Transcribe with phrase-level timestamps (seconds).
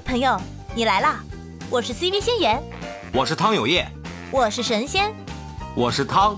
[0.00, 0.40] 朋友，
[0.74, 1.22] 你来啦！
[1.70, 2.62] 我是 CV 仙言，
[3.12, 3.86] 我是汤有业，
[4.30, 5.14] 我是神仙，
[5.74, 6.36] 我是汤。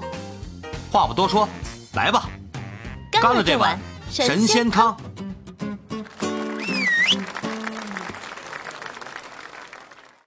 [0.91, 1.49] 话不多说，
[1.95, 2.29] 来吧，
[3.11, 3.79] 干了这碗
[4.11, 4.97] 神仙汤。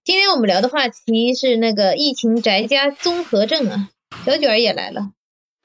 [0.04, 3.89] 今天我们聊的话题是那个疫情宅家综合症啊，
[4.25, 5.11] 小卷儿也来了，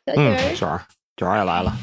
[0.06, 0.86] 小卷儿，卷儿，
[1.16, 1.76] 卷儿也来了。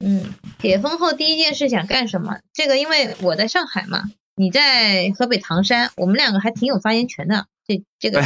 [0.00, 2.38] 嗯，解封后第一件事想干什么？
[2.52, 4.02] 这个因为我在上海嘛。
[4.38, 7.46] 你在河北唐山，我们两个还挺有发言权的。
[7.66, 8.22] 这这个，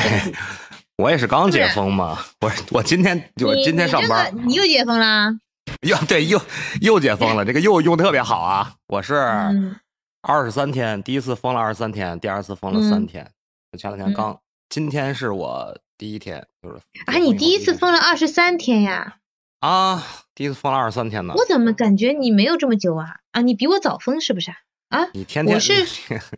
[0.96, 2.18] 我也是刚解封嘛。
[2.42, 5.30] 我我今天我今天上班，你又解封啦？
[5.80, 6.38] 又对又
[6.82, 8.74] 又解封了，这个又用特别好啊！
[8.88, 9.14] 我是
[10.20, 13.30] 二十三天，第一次封了二十三天，第二次封了三天。
[13.78, 14.38] 前两天刚，
[14.68, 16.76] 今天是我第一天，就是
[17.06, 19.16] 啊，你第一次封了二十三天呀？
[19.60, 20.04] 啊，
[20.34, 21.32] 第一次封了二十三天呢。
[21.36, 23.20] 我怎么感觉你没有这么久啊？
[23.30, 24.52] 啊，你比我早封是不是？
[24.92, 25.72] 啊，你天天我是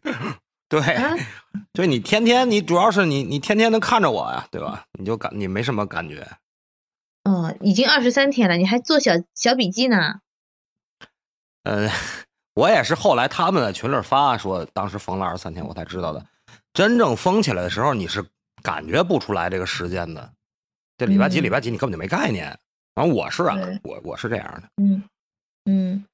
[0.71, 0.81] 对，
[1.75, 4.87] 对，你天天你主要是你你天天能看着我呀，对吧？
[4.97, 6.27] 你就感你没什么感觉。
[7.25, 10.21] 哦，已经二十三天了，你还做小小笔记呢。
[11.65, 11.91] 嗯，
[12.55, 16.25] 我也是后来他们在群里发说，当时封了二十三天，我才知道的。
[16.73, 18.25] 真正封起来的时候，你是
[18.63, 20.33] 感觉不出来这个时间的。
[20.97, 22.57] 这礼拜几礼拜几，你根本就没概念。
[22.95, 24.69] 反正我是啊，我我是这样的。
[24.77, 25.03] 嗯
[25.65, 26.05] 嗯。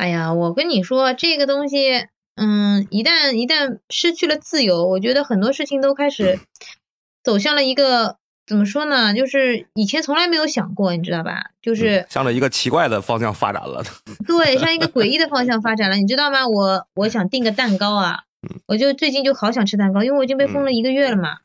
[0.00, 6.40] 哎呀，我跟你说，这个东西，嗯，一旦一旦失去了自由，我觉得很多事情都开始
[7.22, 9.12] 走向了一个怎么说呢？
[9.12, 11.50] 就是以前从来没有想过，你知道吧？
[11.60, 13.84] 就是向着一个奇怪的方向发展了。
[14.26, 16.48] 对，向一个诡异的方向发展了，你知道吗？
[16.48, 18.20] 我我想订个蛋糕啊，
[18.66, 21.40] 我就最近就好想吃蛋糕，因为我已经被封了一个月了嘛，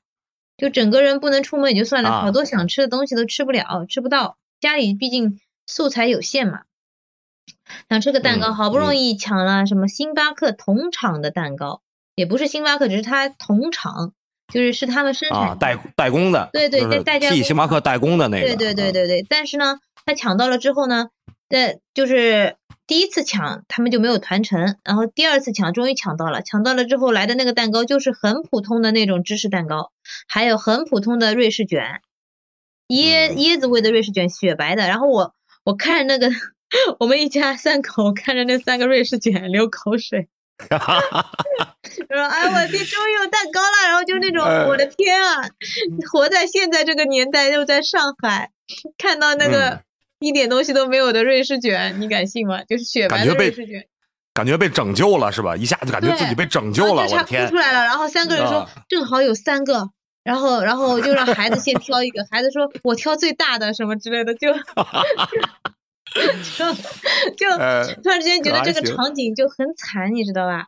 [0.56, 6.62] 就整个人不能出门也就算了，好多想吃的东西都吃不了，吃不到，家里毕竟素材有限嘛。
[7.90, 11.82] 想吃个蛋糕，好不容易抢了什么星巴克同厂的蛋糕，
[12.16, 14.14] 也不是星巴克，只是它同厂，
[14.54, 19.26] 就是是他们生产代代工的，对对对，代替星巴克代工的那个，对对对对对。
[19.28, 21.10] 但是呢，他抢到了之后呢，
[21.50, 22.56] 在就是
[22.88, 29.92] 第一次抢他们就没有团成，然后第二次抢终于抢到了，抢到了之后来的那个蛋糕就是很普通的那种芝士蛋糕，
[30.28, 32.02] 还有很普通的瑞士卷，
[32.88, 34.88] 椰椰子味的瑞士卷，雪白的。
[34.88, 35.34] 然后我
[35.64, 36.34] 我看着那个。
[37.00, 40.28] 我们一家三口看着那三个瑞士卷流口水，
[40.68, 40.78] 说
[42.28, 45.48] ：“哎，我天，终于有蛋糕了！”然后就那种，我的天啊，
[46.12, 48.52] 活在现在这个年代，又在上海，
[48.98, 49.84] 看到那个
[50.20, 52.64] 一点东西都没有的瑞士卷，你敢信吗？
[52.64, 53.88] 就是雪白的瑞士卷，
[54.34, 55.56] 感觉被拯救了是吧？
[55.56, 57.46] 一下子感觉自己被拯救了，我天！
[57.46, 57.84] 哭出来了。
[57.84, 59.90] 然后三个人说：“正好有三个。”
[60.26, 64.50] 然后，然后就让孩子先挑一个，孩子说：“我挑最大的，什么之类的。”就。
[66.58, 66.74] 就
[67.36, 67.50] 就
[68.02, 70.68] 突然之间觉得这个场景就很惨，你知道吧？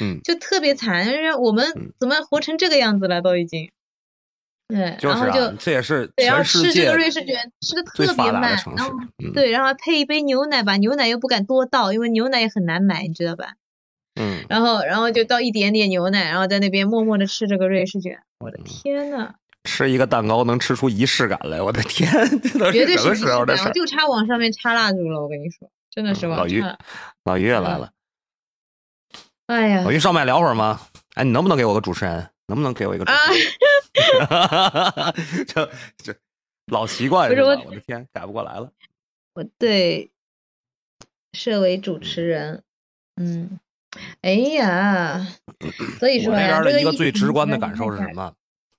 [0.00, 3.70] 嗯，就特别惨，就是我们怎么活成这个样子了都已经。
[4.68, 8.92] 对，然后就这也是对，然后吃这个瑞士卷吃的特别慢，然后
[9.32, 13.54] 对，然后配一杯牛奶吧，牛奶又不敢多倒，因为牛奶也很难买，你知道吧？
[14.20, 19.34] 嗯，然后然后就倒一点点牛奶，然后在那边默默的吃这个瑞士卷，我的天呐！
[19.68, 22.10] 吃一个蛋糕能吃出仪式感来，我的天，
[22.72, 23.70] 这都是什么时候的事？
[23.74, 26.64] 就差往上面插蜡烛了，我跟你说，真的是往老于，
[27.24, 27.92] 老于也来了。
[29.46, 30.80] 哎呀，老于上麦聊会儿吗？
[31.16, 32.30] 哎，你能不能给我个主持人？
[32.46, 33.18] 能不能给我一个主持
[34.16, 35.44] 人？
[35.46, 36.14] 这这
[36.72, 37.48] 老习惯是吧？
[37.66, 38.72] 我的天，改不过来了。
[39.34, 40.10] 我对
[41.34, 42.62] 设为主持人，
[43.16, 43.60] 嗯，
[44.22, 45.26] 哎呀，
[45.98, 48.32] 所以说那边的一个最直观的感受是什么？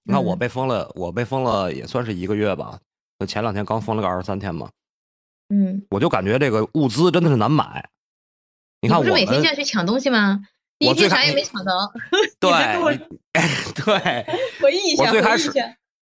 [0.09, 2.79] 你看我被封了，我被封了也算是一个月吧。
[3.19, 4.67] 就前两天刚封了个二十三天嘛。
[5.49, 5.85] 嗯。
[5.91, 7.87] 我就感觉这个物资真的是难买。
[8.81, 10.41] 你看我不是每天下去抢东西吗？
[10.79, 11.93] 第一天啥也没抢到。
[12.41, 12.49] 对。
[13.85, 14.25] 对。
[14.59, 15.03] 回忆一下。
[15.03, 15.53] 我最开始，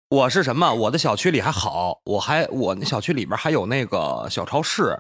[0.09, 0.73] 我是什么？
[0.73, 4.99] 我的小区里还好，我还我那小区里边还有那个小超市，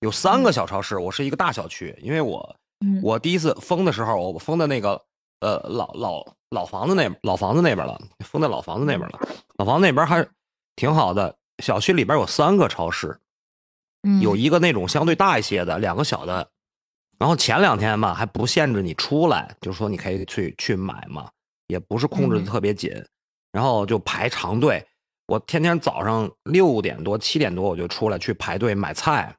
[0.00, 0.98] 有三个小超市。
[0.98, 2.56] 我是一个大小区，因为我
[3.02, 5.00] 我第一次封的时候，我封的那个。
[5.40, 6.24] 呃，老老
[6.54, 9.20] 老房子那老房子那边了，封在老房子那边了。
[9.56, 10.26] 老房子那边还
[10.76, 13.20] 挺好的，小区里边有三个超市，
[14.22, 16.48] 有一个那种相对大一些的，两个小的。
[17.18, 21.28] 然后前两天吧，还不限制你出来，就是说你可以去去买嘛，
[21.66, 22.90] 也不是控制的特别紧。
[23.52, 24.84] 然后就排长队，
[25.26, 29.34] 我天天早上六点多七点多我就出来去排队买菜，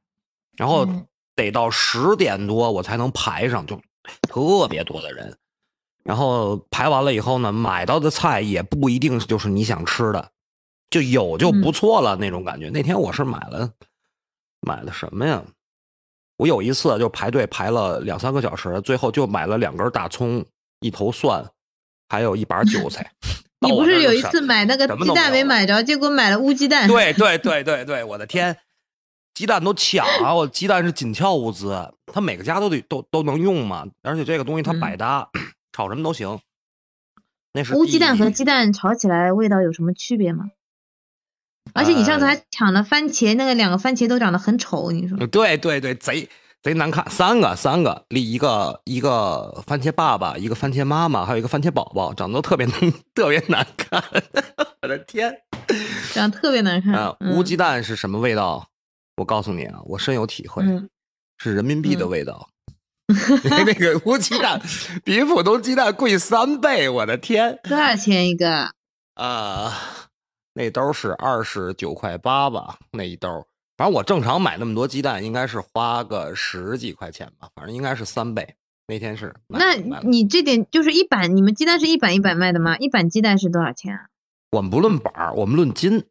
[0.55, 0.87] 然后
[1.35, 3.75] 得到十点多我才能排上，就
[4.21, 5.37] 特别多的人。
[6.05, 10.29] 然后排完了以后呢，买到的菜也不一定就是你想吃的，
[10.89, 12.69] 就有就不错了那种感觉。
[12.69, 13.71] 那天我是买了
[14.61, 15.43] 买了什么呀？
[16.37, 20.45] 我有一次就排队排了两三个小时，最后就买了两根大葱，
[20.79, 21.43] 一头蒜，
[22.07, 23.11] 还有一把韭菜。
[23.61, 26.87] 你不是有一次买那个鸡蛋没买着，结果买了乌鸡蛋？
[26.87, 28.55] 对对对对对，我的天，
[29.33, 30.35] 鸡蛋都抢啊！
[30.35, 35.27] 我鸡蛋是紧俏物资，它每个家都得都都能用嘛，而且这个东西它百搭，
[35.75, 36.39] 炒什么都行。
[37.51, 40.45] 那是乌鸡蛋和鸡蛋炒起来味道有什么区别吗？
[41.75, 45.17] 而且你上次还抢了番茄，那个两个番茄都长得很丑，你说？
[45.27, 46.29] 对对对，贼
[46.61, 52.65] 贼难看，三个三个立一个一个番茄爸爸，一个番茄妈妈，还有一个番茄宝宝，长得都特别
[53.13, 54.01] 特别难看，
[54.81, 55.41] 我的天，
[56.13, 56.93] 长得特别难看。
[56.93, 57.17] 啊！
[57.33, 58.69] 乌鸡蛋是什么味道？
[59.17, 60.63] 我告诉你啊，我深有体会，
[61.37, 62.49] 是人民币的味道。
[63.43, 64.59] 那个乌鸡蛋
[65.05, 67.59] 比普通鸡蛋贵三倍，我的天！
[67.63, 68.71] 多少钱一个？
[69.13, 69.71] 啊，
[70.53, 72.77] 那兜是二十九块八吧？
[72.91, 73.45] 那一兜，
[73.77, 78.55] 反正我正常买那么多鸡蛋，应该是花个十几块钱吧，反正应该是三倍。
[78.87, 82.77] 那天是，那你这点就是一板，你们鸡蛋是一板一板卖的吗？
[82.77, 84.07] 一板鸡蛋是多少钱啊？
[84.51, 86.03] 我们不论板儿，我们论斤，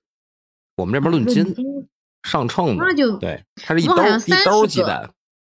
[0.76, 1.56] 我们这边论斤
[2.22, 2.84] 上秤的。
[2.84, 3.94] 那就对，它是一兜
[4.26, 5.10] 一兜鸡蛋。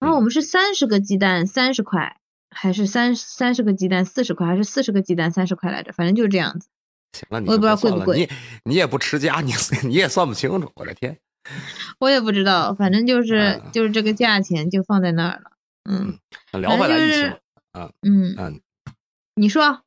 [0.04, 2.18] 然后我们是三十个鸡蛋三十块，
[2.50, 5.92] 还是三三十个鸡蛋四十块，还是四十个鸡蛋三十块来着？
[5.92, 6.68] 反正就是这样子。
[7.12, 8.18] 行了，你我也不知道贵不贵。
[8.18, 8.28] 你
[8.64, 9.52] 你也不持家，你
[9.88, 10.70] 你也算不清楚。
[10.74, 11.18] 我的天，
[11.98, 15.52] 我也不知道，反正就是就是这个价钱就放在那儿了。
[15.88, 16.18] 嗯，
[16.52, 17.36] 聊回来疫情
[17.72, 18.60] 啊，嗯嗯，
[19.34, 19.80] 你说，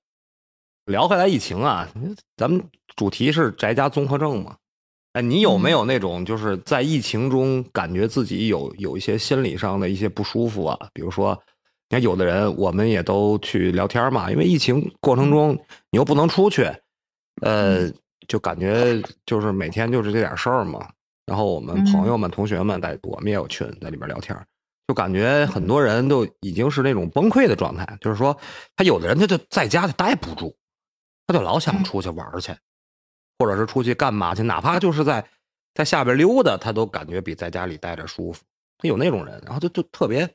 [0.86, 1.88] 聊回来疫情啊，
[2.36, 2.64] 咱们
[2.96, 4.58] 主题是宅家综合症嘛。
[5.18, 10.78] 哎，你有没有那种就是在疫情中感觉自己有有一些心理上的一些不舒服啊？
[10.94, 11.34] 比如说，
[11.90, 15.56] 你看有的人，我们也都去聊天嘛，因为疫情过程中
[15.90, 16.72] 你又不能出去，
[17.42, 17.92] 呃，
[18.28, 20.88] 就感觉就是每天就是这点事儿嘛。
[21.26, 24.38] 然后我们朋友们、同学们在，我们也有群在里边聊天，
[24.88, 28.38] 就感觉很多人都已经是那种崩溃的状态，就是说
[28.76, 30.56] 他有的人他就在家他待不住，
[31.26, 32.54] 他就老想出去玩去。
[33.40, 35.28] 或者是出去干嘛去，哪怕就是在
[35.74, 38.44] 在下边溜达，他都感觉比在家里待着舒服。
[38.80, 40.26] 他有那种人，然后就就特别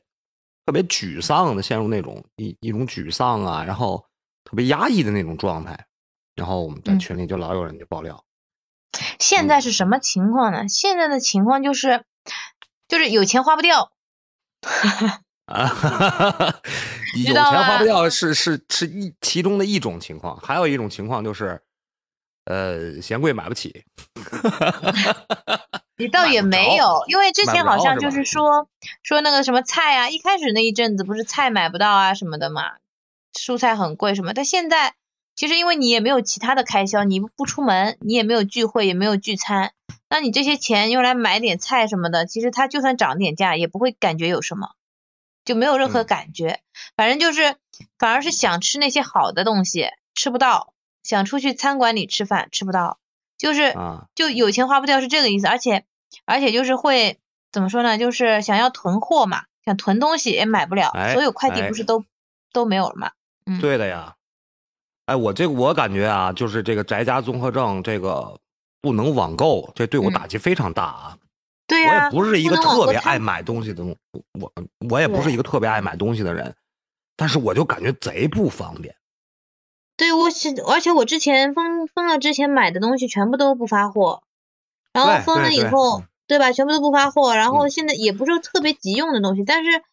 [0.65, 4.05] 特别沮丧的，陷入那种一一种沮丧啊，然后
[4.45, 5.85] 特别压抑的那种状态。
[6.35, 8.23] 然后我们在群里就老有人就爆料。
[9.19, 10.67] 现在是什么情况呢？
[10.69, 12.05] 现在的情况就是
[12.87, 13.91] 就是有钱花不掉。
[15.45, 16.61] 啊，
[17.17, 21.61] 有钱花不掉是是是一其中的一种情况，还有一种情况就是。
[22.45, 23.85] 呃，嫌贵买不起，
[25.97, 28.25] 你倒也没有，因为之前好像就是？
[28.25, 28.67] 说
[29.01, 32.63] 说那个什么菜啊，一开始那一阵子不是菜买不到啊什么的嘛，
[33.33, 34.93] 蔬菜很贵什么，但现在
[35.35, 39.71] 其实因为你也没有其他的开销，你不出门，你也没有聚会，也没有聚餐，
[40.09, 44.71] 那你这些钱用来买点菜什么的，其实它就算涨点价，也不会感觉有什么，
[45.45, 46.59] 就没有任何感觉，
[46.97, 47.55] 反正就是
[47.97, 50.72] 反而是想吃那些好的东西吃不到。
[51.03, 52.97] 想出去餐馆里吃饭吃不到，
[53.37, 53.75] 就是
[54.15, 55.85] 就有钱花不掉是这个意思，而且
[56.25, 57.19] 而且就是会
[57.51, 57.97] 怎么说呢？
[57.97, 62.03] 就是想要囤货嘛，想囤东西也买不了，所有快递不是都
[62.51, 63.11] 都没有了吗？
[63.45, 64.15] 嗯，对的呀。
[65.05, 68.39] 哎，我这个我感觉啊，就是这个宅家综合症，这个
[68.81, 71.17] 不能网购，这对我打击非常大啊。
[71.67, 74.53] 对呀，我也不是一个特别爱买东西的，我
[74.89, 76.55] 我也不是一个特别爱买东西的人，
[77.17, 78.95] 但是我就感觉贼不方便。
[79.95, 84.23] 对，我是，而且我之前封封了之前买的东西全部都不发货，
[84.91, 86.51] 然后封了以后，对吧？
[86.51, 89.83] 全部都不发货，然后现在也不是特别急用的东西，但是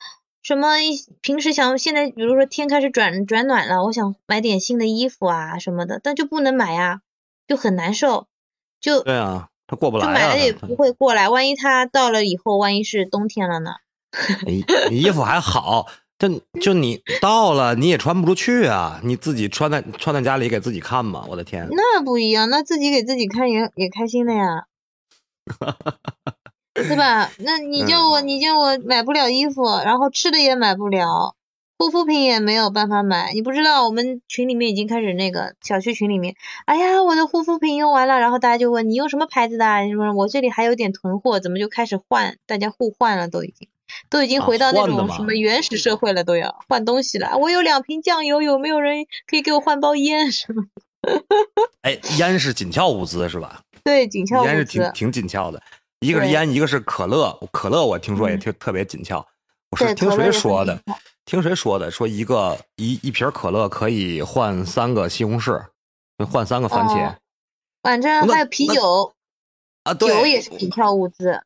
[0.43, 0.77] 什么
[1.21, 7.03] 平时想现在比如说天开始转转暖了，我想买点新的衣服啊什么的，但就不能买呀，
[7.47, 8.27] 就很难受，
[8.81, 13.73] 就对啊，他过不来，就买了也不会过来，万一他到了以后，万一是冬天了呢？
[14.89, 15.87] 你衣服还好。
[16.21, 16.29] 就
[16.61, 19.01] 就你到了，你也穿不出去啊！
[19.03, 21.25] 你自己穿在穿在家里给自己看嘛！
[21.31, 24.67] 我的天，那不一样，那自己给自己看也也开心的呀，
[26.75, 27.31] 对吧？
[27.39, 31.35] 那你叫我，你叫我买不了衣服，然后吃的也买不了，
[31.79, 33.33] 护肤品也没有办法买。
[33.33, 36.35] 你不知道，我们群里面已经开始那个小区群里面，
[36.67, 39.81] 哎呀，我的护肤品用完了，然后大家就问你用什么牌子的？
[39.85, 42.37] 你说我这里还有点囤货，怎么就开始换？
[42.47, 43.69] 大家互换了都已经。
[44.09, 47.37] 都已经回到那种什么原始社会了，都要换东西了。
[47.39, 50.31] 我有两瓶酱油，有没有人可以给我换包烟？
[50.33, 50.65] 什么？
[51.83, 53.63] 哎，烟是紧俏物资是吧？
[53.83, 54.49] 对，紧俏物资。
[54.49, 55.63] 烟是挺挺紧俏的，
[56.01, 57.39] 一个是烟，一个是可乐。
[57.51, 59.27] 可乐我听说也特特别紧俏。
[59.71, 60.81] 我是听谁说的？
[61.25, 61.91] 听谁说的？
[61.91, 65.65] 说一个一一瓶可乐可以换三个西红柿，
[66.31, 67.15] 换三个番茄。
[67.83, 69.15] 反正还有啤酒
[69.85, 71.43] 啊，酒也是紧俏物资。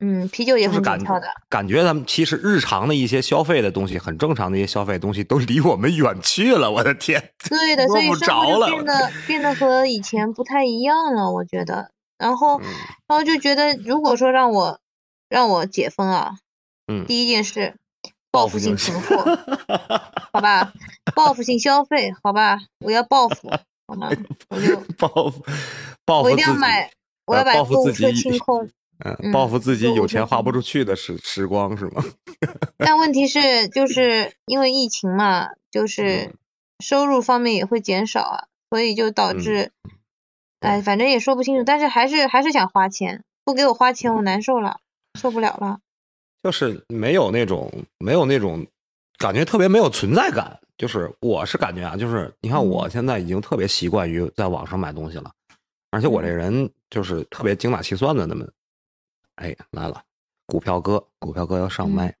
[0.00, 1.26] 嗯，啤酒也很感俏的。
[1.48, 6.70] 感觉咱们其实日常的一些消费的东西，很正常的一些消费东西，都离我们远去了。
[6.70, 7.32] 我的天！
[7.48, 11.32] 对的，所以生活就变得 变得和以前不太一样了。
[11.32, 14.78] 我觉得，然后，然后就觉得，如果说让我
[15.28, 16.36] 让我解封啊，
[16.86, 17.74] 嗯，第一件事，
[18.30, 19.38] 报复性囤货，
[20.32, 20.72] 好吧，
[21.14, 23.50] 报复性消费，好吧，我要报复，
[23.88, 24.10] 好吗？
[24.50, 25.44] 我就报复，
[26.04, 26.88] 报复我一定要买，
[27.26, 28.70] 我要把购物车清空。
[29.04, 32.04] 嗯，报复自己有钱花不出去的时时光是吗？
[32.78, 36.34] 但问题是，就是因为疫情嘛，就是
[36.80, 39.72] 收入方面也会减少啊，所以就导致，
[40.60, 41.64] 哎，反正也说不清楚。
[41.64, 44.78] 但是还是还是想花钱，不给我花钱我难受了，
[45.18, 45.78] 受不了了。
[46.42, 48.66] 就是没有那种没有那种
[49.18, 50.58] 感觉，特别没有存在感。
[50.76, 55.30] 就是我是感觉啊，就是你看我现在已经特别习惯于在网上买东西了，
[55.90, 58.46] 而且我这人就是特别精打细算的那么。
[59.38, 60.02] 哎，来了，
[60.46, 62.16] 股票哥，股票哥要上麦。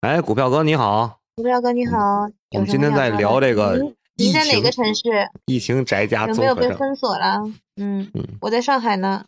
[0.00, 5.28] 哎，股票哥你好，股票哥你好，我们今天在聊这个你在哪个城市？
[5.46, 7.38] 疫情宅家有没有被封锁了？
[7.76, 9.26] 嗯嗯，我在上海呢，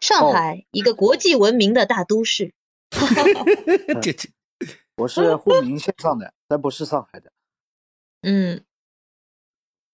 [0.00, 2.52] 上海一个国际闻名的大都市。
[4.02, 4.28] 这这，
[4.98, 7.32] 我是沪宁线上的，但不是上海的。
[8.20, 8.62] 嗯，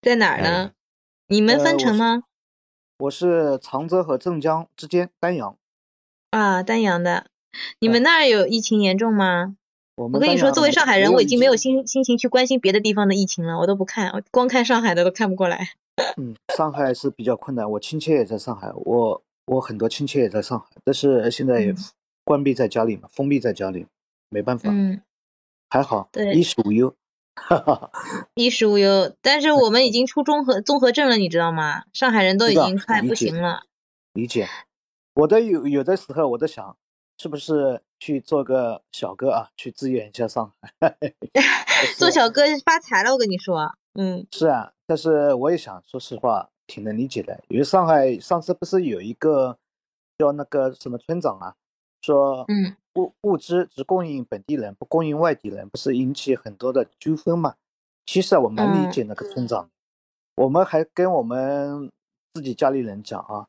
[0.00, 0.72] 在哪儿呢？
[1.28, 2.24] 你们分城吗？
[3.02, 5.56] 我是常州和镇江之间，丹阳。
[6.30, 7.26] 啊，丹阳的，
[7.80, 9.56] 你们那儿有疫情严重吗？
[9.96, 15.70] 我我跟你说，作为上海人，我已经没有心心情去关心别的地方的疫情了，我都不看，我光看上海的都看不过来。
[16.16, 21.74] 嗯，上海是比较困难，我亲戚也在上海，我我很多亲戚也在上海，但是现在也
[22.22, 23.84] 关闭在家里嘛，封闭在家里，
[24.30, 24.70] 没办法。
[24.72, 25.02] 嗯，
[25.68, 26.94] 还好，对，衣食无忧。
[27.34, 27.90] 哈 哈，
[28.34, 31.84] 衣食无忧，但是我们已经出综合综合症了，你知道吗？
[31.92, 33.64] 上海人都已经快不行了。
[34.12, 34.48] 理解，
[35.14, 36.76] 我的有有的时候我在想，
[37.18, 40.96] 是不是去做个小哥啊，去支援一下上海？
[41.98, 43.74] 做小哥发财了，我跟你说。
[43.94, 49.58] 嗯，是啊，但是我也想说实话，挺能理解的，因为上海上次不是有一个
[50.16, 51.54] 叫那个什么村长啊，
[52.02, 52.76] 说嗯。
[52.96, 57.54] 物物资只供应本地人，不供应外地人，不是引起很多的纠纷嘛？
[58.04, 59.70] 其实啊，我蛮理解那个村长。
[60.34, 61.90] 我们还跟我们
[62.34, 63.46] 自己家里人讲啊，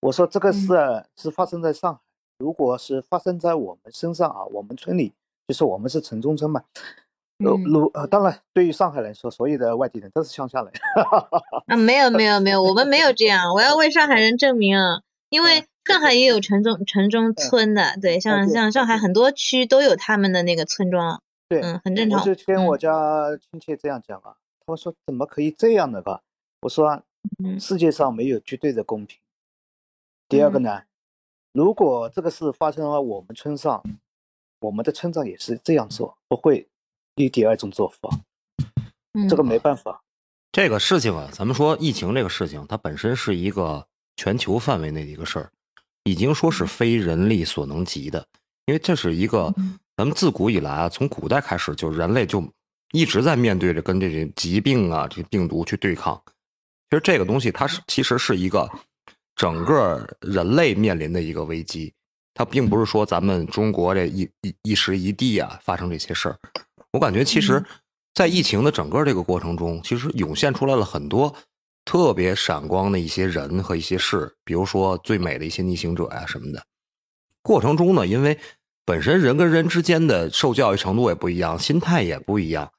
[0.00, 0.68] 我说这个事
[1.16, 2.00] 是发生在上海，
[2.36, 5.14] 如果是发生在我们身上啊，我们村里
[5.48, 6.62] 就是我们是城中村嘛。
[7.38, 10.70] 如如呃，当然对于上海来说，所有的外地人都是乡下人。
[11.66, 13.54] 啊，没有没有没有，我们没有这样。
[13.54, 15.64] 我要为上海人证明啊，因 为。
[15.84, 22.20] 上海也有城中城中村的，对，像像上海很多区都有他们的那个村庄，对，嗯，很正常。
[22.20, 22.90] 我就跟我家
[23.50, 26.22] 亲戚这样讲啊，他们说怎么可以这样的吧？
[26.60, 27.02] 我说，
[27.58, 29.18] 世界上没有绝对的公平。
[30.28, 30.82] 第二个呢，
[31.52, 33.82] 如果这个事发生了我们村上，
[34.60, 36.68] 我们的村长也是这样做，不会
[37.16, 38.08] 有第二种做法。
[39.28, 40.02] 这个没办法。
[40.52, 43.86] 这个事情啊，咱们说疫情这个事情，它本身是一个
[44.16, 45.50] 全球范围内的一个事儿。
[46.04, 48.26] 已经说是非人力所能及的，
[48.66, 49.54] 因为这是一个
[49.96, 52.42] 咱们自古以来啊，从古代开始就人类就
[52.92, 56.20] 一直在面对着跟这些疾病啊、这些病毒去对抗。
[56.90, 58.68] 其实这个东西它是其实是一个
[59.36, 61.92] 整个人类面临的一个危机，
[62.34, 66.38] 它并不是说咱们中国这一一一时一地啊发生这些事儿。
[66.92, 67.64] 我感觉其实，
[68.12, 71.34] 在疫情的整个这个过程中，其实涌现出来了很多。
[71.92, 76.64] 特别闪光的一些人和一些事，比如说最美的一些逆行者呀什么的。
[77.42, 78.38] 过程中呢，因为
[78.86, 82.72] 本身人跟人之间的受教育程度也不一样，心态也不一样，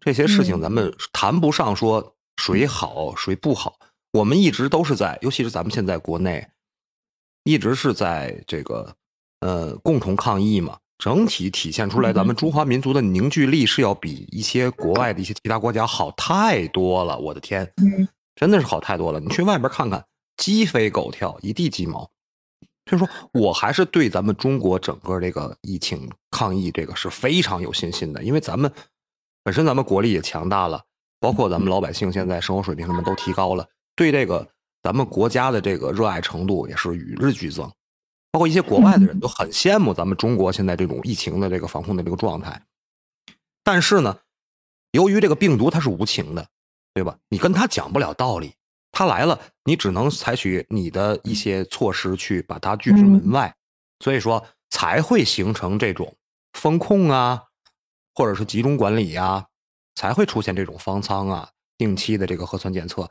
[0.00, 3.78] 这些事情咱们谈不上说谁好谁不好。
[4.14, 6.44] 我们一直都是在，尤其是咱们现在国内，
[7.44, 8.92] 一直是在这个
[9.42, 10.76] 呃共同抗疫嘛。
[10.98, 17.16] 整体体现出来，咱们中华民族的凝聚力是要比一些国外的一些其他国家好太多了。
[17.16, 17.72] 我的天！
[18.40, 19.20] 真的是好太多了。
[19.20, 20.02] 你去外边看看，
[20.38, 22.10] 鸡飞狗跳，一地鸡毛。
[22.86, 28.72] 所以说，我还是对咱们中国整个这个疫情抗疫这个是非常有信心的，因为咱们
[29.44, 30.82] 本身咱们国力也强大了，
[31.20, 34.48] 包括咱们老百姓现在生活水平什么都提高了，对这个
[34.82, 37.70] 咱们国家的这个热爱程度也是与日俱增。
[38.32, 42.62] 包括一些国外的人都很羡慕咱们中国现在这种疫情的这个防控的这个状态。
[43.62, 44.18] 但是呢，
[44.92, 46.48] 由于这个病毒它是无情的。
[46.92, 47.16] 对吧？
[47.28, 48.54] 你跟他讲不了道理，
[48.90, 53.54] 他来了，你只能采取你的一些措施去把他拒之门外，
[54.00, 56.16] 所以说才会形成这种
[56.52, 57.44] 风控啊，
[58.14, 59.46] 或者是集中管理呀，
[59.94, 63.08] 才会出现这种方舱啊，定期的这个核酸检测。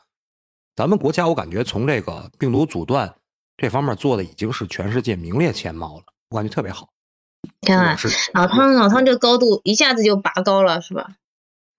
[0.76, 3.16] 咱们国家我感觉从这个病毒阻断
[3.58, 6.90] 这方面做的已经是全世界名列前茅了，我感觉特别好。
[7.62, 7.98] 天啊，
[8.34, 11.16] 老汤老汤这个高度一下子就拔高了，是吧？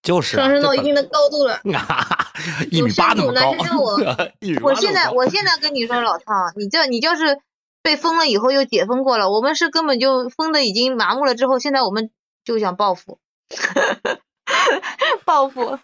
[0.01, 1.61] 就是上升到一定的高度了，
[2.71, 3.51] 一米八那么高。
[3.77, 3.99] 我
[4.63, 7.39] 我现在我现在跟你说，老汤，你这你就是
[7.83, 12.09] 被封了以后又解封过了，我们是根本就封的已经麻木了，之后现在我们
[12.43, 13.19] 就想报复，
[15.23, 15.77] 报复，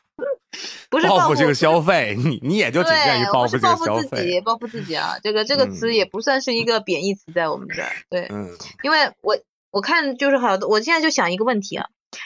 [0.90, 5.18] 不是报复性消费，你你也就仅限于报复性消费，报复自己，报复自己啊！
[5.22, 8.50] 这个这个词也不算是一个贬义词，在我们这儿，对，嗯，
[8.82, 9.38] 因为我
[9.70, 11.86] 我看就是好多，我现在就想一个问题啊，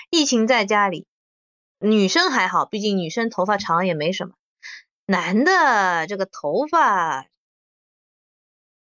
[0.09, 1.05] 疫情在家里。
[1.81, 4.33] 女生还好，毕竟女生头发长也没什么。
[5.07, 7.25] 男的这个头发，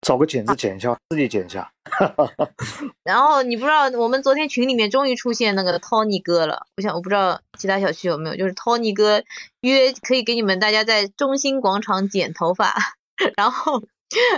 [0.00, 1.72] 找个剪子剪一下，自己剪一下。
[3.02, 6.66] 然后你不知道，我们昨天群里面终于出现那个 Tony 哥了。
[6.76, 9.24] 我想我不知道其他小区有没有，就是 Tony 哥
[9.60, 12.74] 约可以给你们大家在中心广场剪头发，
[13.36, 13.82] 然后。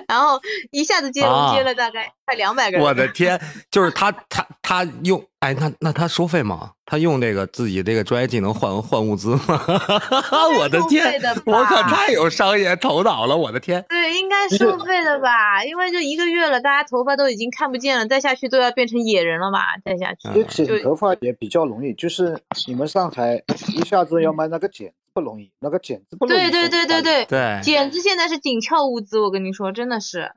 [0.08, 2.86] 然后一下子接龙接了大概快两百个人。
[2.86, 6.72] 我的天，就是他他他用哎，那那他收费吗？
[6.84, 9.60] 他用这个自己这个专业技能换换物资吗？
[10.58, 13.34] 我的天，我可太有商业头脑了！
[13.36, 15.64] 我的天，对，应该收费的吧？
[15.64, 19.76] 因为就一个月了，大家头发都已经看不见了，再下去都要变成野人了吧？
[19.84, 23.42] 再下去，剪头发也比较容易，就是你们上海
[23.74, 24.92] 一下子要买那个剪。
[25.12, 26.40] 不容易，那个剪子不容易。
[26.40, 30.32] 对对对对对对，剪子现在是紧俏物资，我跟你说，真的是，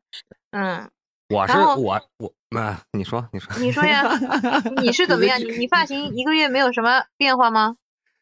[0.52, 0.90] 嗯。
[1.30, 4.04] 我是我我那你说你说你说呀，
[4.80, 5.40] 你是怎么样？
[5.40, 7.78] 你你发型一个月没有什么变化吗？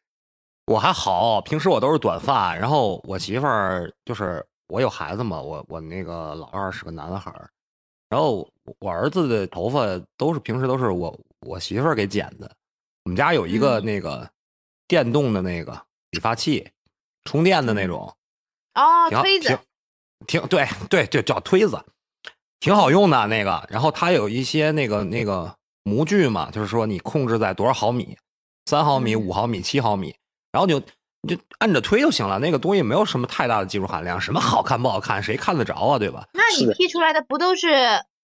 [0.72, 7.50] 我还好，平时我都是短发，然后我媳妇儿就是我有孩子嘛，我我那个老二是个男孩儿，
[8.08, 9.80] 然后我儿子的头发
[10.16, 11.14] 都是平时都是我
[11.46, 12.50] 我媳妇儿给剪的，
[13.04, 14.26] 我们家有一个那个
[14.88, 15.78] 电动的那个。
[16.14, 16.70] 理发器，
[17.24, 18.16] 充电的那种，
[18.74, 19.58] 哦，推子，
[20.26, 21.84] 挺对对对，叫推子，
[22.60, 23.66] 挺好用的那个。
[23.68, 28.16] 然后它有一些那个那个模具嘛，就是说你控制在多少毫米，
[28.66, 30.14] 三毫米、五毫米、七毫米，
[30.52, 30.80] 然后就
[31.22, 32.38] 你就按着推就行了。
[32.38, 35.98] 那个东西没有什么太大的技术含量，什么好看不好看，谁看得着啊？
[35.98, 36.26] 对吧？
[36.32, 37.68] 那你剃出来的不都是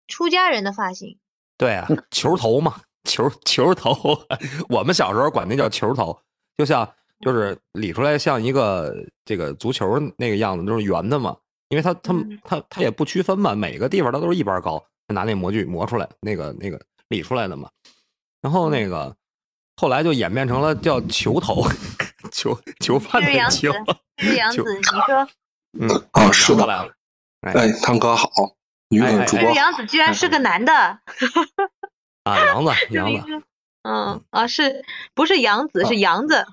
[0.09, 1.18] 出家人的发型？
[1.59, 3.94] 对啊，球头嘛，球球头，
[4.70, 6.22] 我们小时候管那叫球头，
[6.57, 6.94] 就像。
[7.20, 11.37] 就是理出来像一个这个足球那个样子，就是圆的嘛。
[11.68, 17.70] 因为它它它它也不区分嘛，每个地方它都是一般高，拿那模具磨出来，那个那个理出来的嘛。
[18.42, 19.14] 然后那个
[19.76, 21.62] 后来就演变成了叫球头，
[22.33, 23.72] 球球饭的球。
[24.18, 25.28] 是杨子，你说？
[25.78, 26.66] 嗯，哦，是的。
[26.66, 26.92] 来了。
[27.42, 28.28] 哎，汤哥好，
[28.88, 29.52] 女主播。
[29.52, 30.72] 杨子居然是个男的。
[32.24, 33.42] 啊，杨子， 杨子。
[33.83, 35.85] 嗯啊，是不是杨子？
[35.87, 36.44] 是杨子。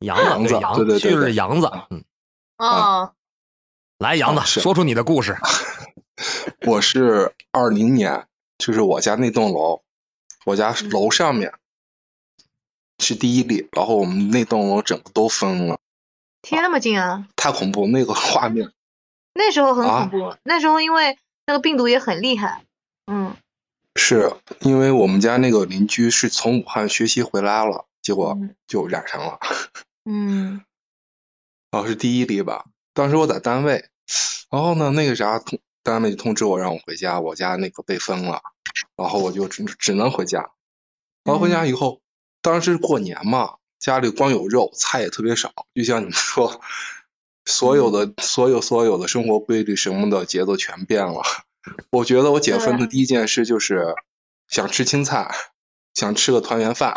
[0.00, 2.04] 杨子，杨子，就是杨子，嗯，
[2.56, 3.14] 哦，
[3.98, 5.36] 来，杨子，说出你的故事。
[6.66, 8.26] 我是二零年，
[8.58, 9.82] 就是我家那栋楼，
[10.44, 11.52] 我家楼上面
[12.98, 15.80] 是第一例，然后我们那栋楼整个都封了。
[16.42, 17.26] 贴那么近啊！
[17.34, 18.70] 太恐怖，那个画面。
[19.34, 22.64] 那时候很恐怖，那时候因为那个病毒也很厉害，
[23.06, 23.36] 嗯。
[23.96, 27.86] 是因为我们家那个邻居是从武汉学习回来了。
[28.00, 29.38] 结果就染上了，
[30.10, 30.62] 嗯，
[31.70, 32.64] 哦是第一例吧？
[32.94, 33.90] 当时我在单位，
[34.50, 38.40] 然后呢那个啥通单位就通知我让我回家，我家那个被封了，
[38.96, 40.50] 然后我就只只能回家。
[41.24, 42.00] 然后回家以后，
[42.40, 46.62] 当时过年嘛，家里光有肉，菜也特别少，就像你们说，
[47.44, 51.20] 所有的所有所有的生活规律什么的节奏全变了。
[51.90, 53.94] 我觉得我解封的第一件事就是
[54.46, 55.34] 想吃青菜，
[55.92, 56.94] 想吃个团圆饭。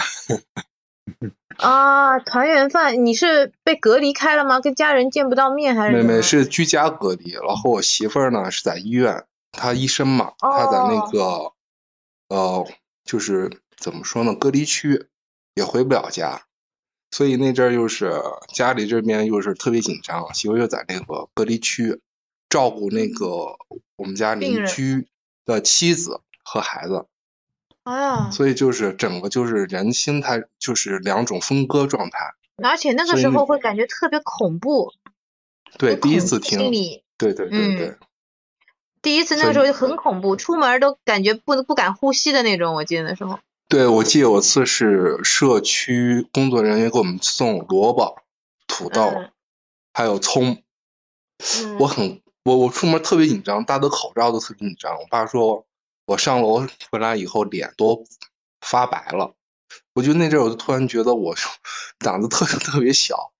[1.58, 4.60] 啊，团圆饭，你是被隔离开了吗？
[4.60, 5.98] 跟家人见不到面还是？
[5.98, 7.32] 没没，是居家隔离。
[7.32, 11.54] 然后我媳妇儿呢是在医院，她医生嘛，她在那个
[12.30, 12.68] 呃，
[13.04, 15.08] 就是怎么说呢，隔离区
[15.54, 16.44] 也回不了家，
[17.12, 18.14] 所以那阵儿又是
[18.54, 22.00] 家里这边又是特别紧张，媳妇又在那个隔离区
[22.50, 23.58] 照顾那个
[23.98, 25.08] 我们家邻居
[25.46, 27.06] 的妻子和孩子。
[27.84, 34.94] 啊，所以就是整个就是人心态就是两种分割状态，而且那个时候会感觉特别恐怖。
[35.80, 36.60] 对，第一次听，
[37.18, 37.96] 对对对对，
[39.02, 42.76] 第一次那个时候就很恐怖，出门都感觉不不敢呼吸的那种。
[42.76, 43.40] 我记得那时候。
[43.68, 48.22] 对，我记得有次是社区工作人员给我们送萝卜、
[48.68, 49.12] 土豆，
[49.92, 50.62] 还有葱。
[51.80, 55.00] 我很我我出门特别紧张，戴的口罩都特别紧张。
[55.00, 55.66] 我爸说。
[56.12, 58.04] 我上楼回来以后脸都
[58.60, 59.34] 发白了，
[59.94, 61.36] 我就那阵儿我就突然觉得我
[62.00, 63.32] 胆子特别特别小。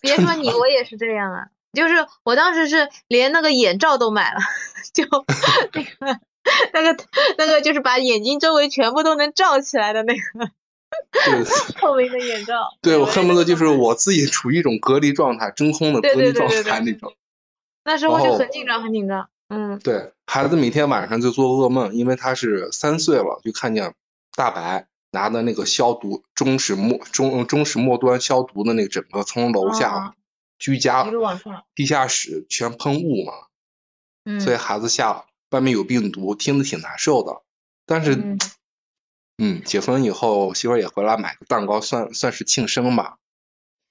[0.00, 1.48] 别说你，我也是这样啊。
[1.74, 4.40] 就是我当时是连那个眼罩都买了，
[4.94, 5.04] 就
[5.74, 6.20] 那个
[6.72, 7.04] 那个
[7.36, 10.22] 那个就是把眼睛周围全部都能罩起来的那个
[11.76, 12.70] 透明的眼罩。
[12.80, 17.14] 对，我恨不得就是我自己处于一种隔离状态，真空的隔离状态那种。
[17.84, 19.28] 那时候就很紧张，很紧张。
[19.48, 19.78] 嗯。
[19.78, 23.94] 对孩子每天晚上就做噩梦，因为他是三岁了，就看见
[24.34, 30.14] 大白拿的那个消毒中始末中中始末端消毒的那个整个从楼下。
[30.58, 31.06] 居家
[31.74, 33.34] 地下室全喷雾嘛，
[34.24, 37.42] 嗯，所以孩子下外面有病毒，听着挺难受的。
[37.84, 38.38] 但是，
[39.36, 43.18] 嗯，解封以后，媳妇也回来买个蛋糕，算算是庆生吧。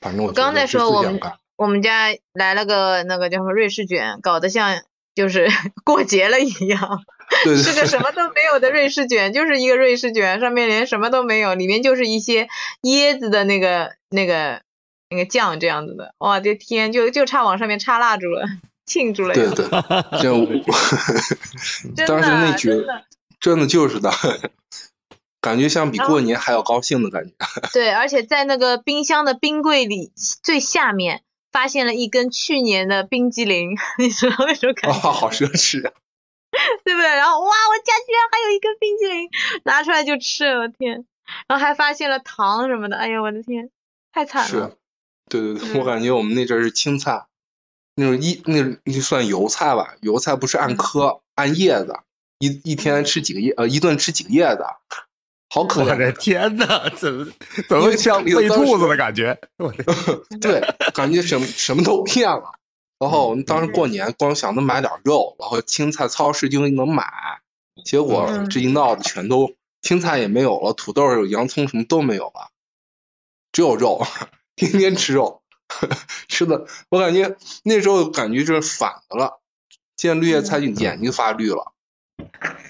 [0.02, 1.22] 反正我刚才说我们
[1.56, 4.82] 我们家来了个那个叫什么瑞士卷，搞得像
[5.15, 5.47] 就是
[5.84, 7.04] 过节了一样，
[7.43, 12.47] 是个什么都没有的瑞士卷，就是一个瑞士卷，上面连什么都没有，里面就是一些
[12.84, 14.62] 椰子的那个那个。
[15.08, 18.43] 那个酱这样子的，哇的天，就就差往上面插蜡烛了，
[18.88, 19.36] 庆祝了。
[19.36, 19.65] 对对，
[21.95, 22.84] 这 当时那局
[23.39, 24.12] 真的就是的，
[25.39, 27.34] 感觉像比过年还要高兴的感觉。
[27.71, 31.21] 对，而且在那个冰箱的冰柜里最下面
[31.56, 34.98] 发现了一根去年的冰激凌， 你知道那种感觉？
[35.08, 35.94] 哇，好奢侈啊！
[36.84, 37.08] 对不对？
[37.08, 39.30] 然后哇，我家居然还有一根冰激凌，
[39.63, 41.06] 拿出来就吃，我天！
[41.48, 43.70] 然后还发现了糖什么的，哎呀，我的天，
[44.12, 44.50] 太惨了。
[44.50, 44.76] 是。
[45.30, 47.26] 对对对，我感觉我们那阵是青菜，
[47.96, 52.00] 那种一那那算油菜吧，油菜不是按颗按叶子，
[52.38, 54.65] 一一天吃几个叶呃一顿吃几个叶子，
[55.56, 55.91] 好可怜！
[55.91, 57.26] 我的天呐，怎么
[57.70, 59.39] 怎么像喂兔子的感觉？
[60.41, 60.62] 对，
[60.94, 62.60] 感觉什么什么都变了。
[63.00, 67.06] 然后我们当时过年光想着买点肉，然后青菜超市就能买，
[67.86, 72.50] 结果这一闹的全都青菜也没有了，土豆、洋葱什么都没有了，
[73.54, 74.06] 只有肉。
[74.58, 75.41] 天天吃肉，
[76.28, 79.39] 吃的我感觉那时候感觉就是反的了，
[79.96, 81.72] 见绿叶菜就眼睛发绿了。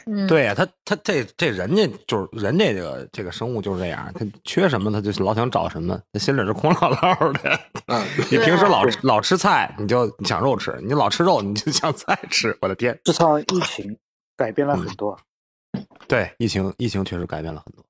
[0.07, 7.59] 嗯，对呀，他他这这人家就是人家这个这个生物就是这样，他缺什么他就老想找什么，他心里是空落落的。
[7.87, 12.57] 嗯， 你平时老老吃菜，你就想肉吃；你老吃肉，你就想菜吃。
[12.61, 13.97] 我的天，这场疫情
[14.37, 15.17] 改变了很多。
[16.07, 17.83] 对，疫情疫情确实改变了很多。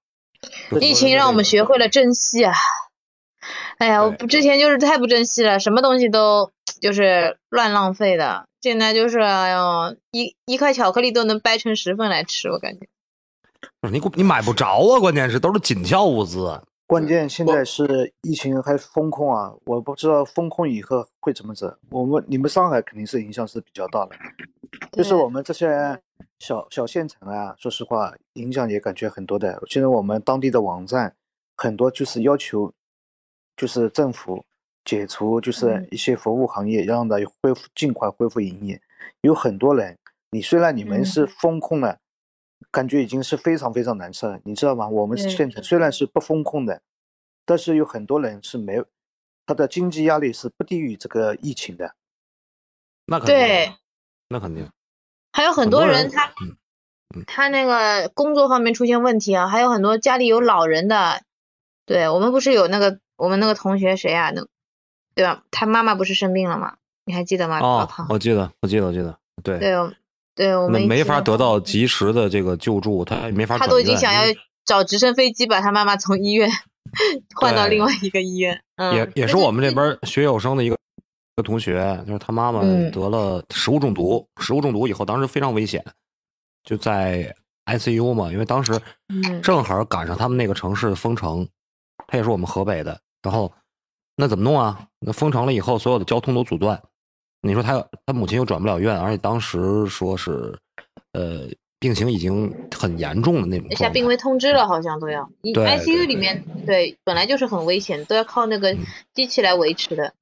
[0.80, 2.54] 疫情让我们学会了珍惜啊。
[3.77, 8.45] 哎呀，我不之前就是太不珍惜了，什么东西都就是乱浪费的。
[8.62, 12.88] 现在就是哎呦，一一块巧克力都能掰成十份来吃，我感觉。
[13.81, 16.60] 不是你你买不着啊，关键是都是紧俏物资。
[16.88, 21.71] 关键现在是疫情还封控啊，我不知道封控以后会怎么整。
[21.89, 24.15] 我们你们上海肯定是影响是比较大的，
[24.93, 25.99] 就是我们这些
[26.39, 29.62] 小小县城啊，说实话影响也感觉很多的。
[29.67, 31.13] 现在我们当地的网站
[31.58, 32.71] 很多就是要求。
[33.55, 34.45] 就是政府
[34.83, 38.81] 解除，就是一些服务行业，让它恢复尽快恢复营业。
[39.21, 39.97] 有很多人，
[40.31, 41.97] 你虽然你们是风控了，
[42.69, 44.87] 感觉已经是非常非常难受了，你知道吗？
[44.89, 46.81] 我们县城虽然是不风控的，
[47.45, 48.85] 但是有很多人是没有，
[49.45, 51.95] 他的经济压力是不低于这个疫情的。
[53.05, 53.73] 那肯定，对，
[54.27, 54.69] 那肯定。
[55.31, 56.33] 还有很多人他
[57.25, 61.23] 他那个工作方面出现问题啊，还有很多家里有老人的，
[61.85, 62.99] 对我们不是有那个。
[63.17, 64.32] 我们那个同学谁啊？
[64.32, 64.45] 那
[65.15, 65.43] 对吧？
[65.51, 66.75] 他妈妈不是生病了吗？
[67.06, 67.60] 你还记得吗？
[67.62, 69.17] 哦，我记得，我记得，我记得。
[69.43, 69.73] 对对，
[70.36, 73.58] 对我们没法得到及时的这个救助，他没法。
[73.58, 74.21] 他都已经想要
[74.65, 76.49] 找直升飞机把他妈妈从医院
[77.36, 78.60] 换到另外一个医院。
[78.93, 85.86] 也也是我们这边学有生的一个一个同学，就是他妈妈得了食物中毒，食物中毒以后，当时非常危险，
[86.63, 87.34] 就在
[87.65, 88.78] ICU 嘛，因为当时
[89.41, 91.47] 正好赶上他们那个城市封城。
[92.08, 93.51] 他也是我们河北的，然后
[94.15, 94.88] 那怎么弄啊？
[94.99, 96.79] 那封城了以后，所有的交通都阻断。
[97.41, 100.55] 你说他他母亲又转不了院，而且当时说是，
[101.13, 101.47] 呃，
[101.79, 103.67] 病情已经很严重的那种。
[103.75, 105.27] 下病危通知了，好像都要。
[105.41, 108.77] 对，ICU 里面对本来就是很危险，都要靠那个
[109.15, 110.13] 机器来维持的。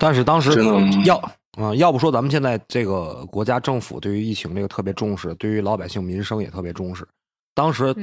[0.00, 0.60] 但是当时
[1.04, 1.16] 要
[1.52, 7.06] 啊，要不说咱们现在这个国家政府对于疫情这个特别重视，对于老百姓民生也特别重视。
[7.54, 7.94] 当时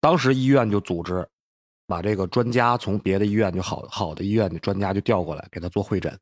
[0.00, 1.28] 当时医院就组织。
[1.86, 6.18] 把这个专家从别的医院就好好的医院的专家就调过来给他做会诊。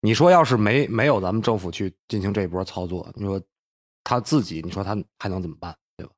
[0.00, 3.40] 你说要是没没有咱们政府去进行这一波操作，你说
[4.02, 6.12] 他自己，你说他还能怎么办，对吧？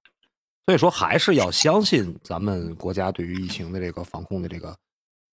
[0.67, 4.77] 所以说还是要相信咱们国家对于疫情的这个防控的这个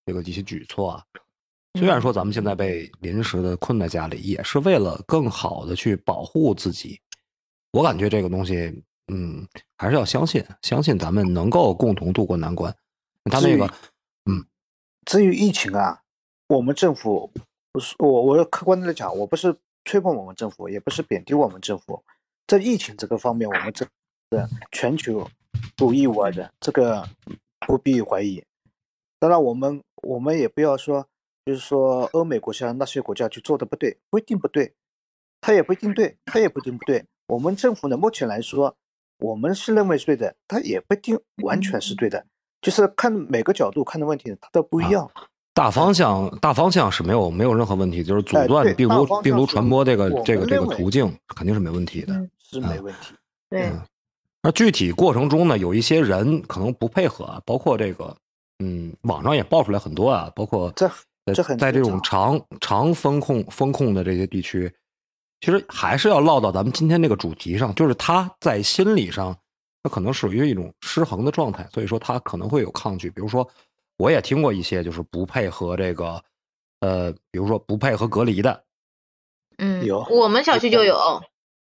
[0.04, 1.04] 这个一些举措啊。
[1.78, 7.00] 虽然说咱们现在被临时的困在家里，也是为了更好的去保护自己。
[7.70, 9.46] 我感觉这个东西，嗯，
[9.76, 12.74] 还是要相信，相信咱们能够共同度过难关。
[13.30, 13.66] 他那个，
[14.26, 14.44] 嗯，
[15.06, 16.02] 至于疫情啊，
[16.48, 17.32] 我们政府
[17.72, 22.04] 不是我我客观的来讲，我不是吹捧我们政府，也不是贬低我们政府，
[22.46, 25.30] 在疫情这个方面，我们这是全球
[25.76, 27.08] 独一无二的，这个
[27.66, 28.42] 不必怀疑。
[29.18, 31.06] 当然，我们我们也不要说，
[31.44, 34.74] 就是说欧美国家那些国家就做的不对，不一定不对，
[35.40, 37.06] 他也不一定对，他也不一定不对。
[37.26, 38.76] 我们政府呢，目前来说，
[39.18, 42.26] 我们是认为是对的，他也不一定完全是对的，
[42.60, 45.10] 就是看每个角度看的问题，它都不一样。
[45.52, 53.14] 大方向，大方向是没有没有任何问题，就是阻断病毒病毒传播这个这个这个途径肯定是没问题的，是没问题。
[53.48, 53.70] 对。
[54.42, 58.16] 那具体过程中呢，有一些人可能不配合，包括这个，
[58.60, 60.90] 嗯，网上也爆出来很多啊，包括这
[61.34, 64.72] 这在这种长长风控风控的这些地区，
[65.40, 69.36] 其实还是要落到咱们今天这个主题上，就是他在心理上，
[69.82, 73.48] 他可能属于一种失衡的状态，所以说它可能会有抗拒，比如说。
[73.96, 76.24] 我也听过一些，就是不配合这个，
[76.80, 78.64] 呃，比如说不配合隔离的，
[79.58, 81.22] 嗯，有，我们小区就有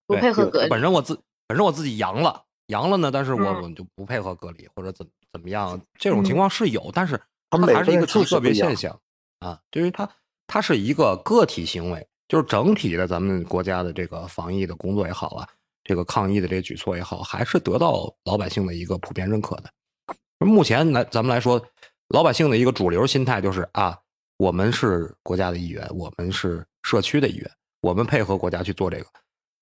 [0.08, 0.70] 不配合隔离。
[0.70, 7.22] 本身我自本身我自己阳了，阳了呢，但是我我就不配合隔离或者怎怎么样，这种情况是有，但是
[7.52, 9.00] 它还是一个极个别现象
[9.38, 10.10] 啊，对于它
[10.48, 15.48] 它是一个个体行为，就是整体的咱们国家的这个防疫的工作也好啊，
[15.84, 19.70] 这个抗疫的这个举措也好，还是得到老百姓的一个普遍认可的。
[20.40, 21.64] 目前来咱们来说。
[22.10, 23.98] 老百姓的一个主流心态就是啊，
[24.38, 27.50] 我们是国家的一员，我们是社区的一员，
[27.82, 29.06] 我们配合国家去做这个。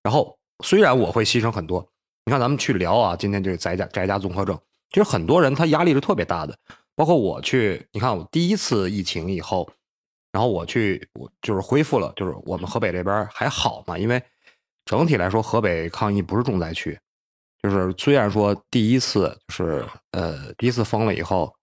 [0.03, 1.87] 然后虽然我会牺牲很多，
[2.25, 6.57] 你看咱们去聊啊，今天这个宅家宅家综合症，其实很多人他压力是特别大的。
[6.93, 9.71] 包括我去，你看我第一次疫情以后，
[10.33, 14.21] 然后我去，我就是恢复了，就是我们河北这边还好嘛，因为
[14.85, 16.99] 整体来说河北抗疫不是重灾区，
[17.61, 21.53] 就是虽然说第一次就是呃第一次封了以后。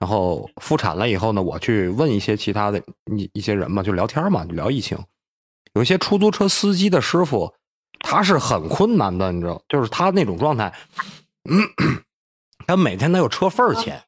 [0.00, 2.82] 然后复产了以后呢，我去问一些其他的
[3.16, 4.98] 一一些人嘛，就聊天嘛，就聊疫情。
[5.74, 7.54] 有一些出租车司机的师傅，
[8.00, 10.74] 他是很困难的，你知道，就是他那种状态，
[11.48, 11.62] 嗯
[12.66, 14.02] 他每天他有车份钱，